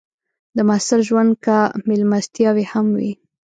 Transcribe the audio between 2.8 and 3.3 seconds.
وي.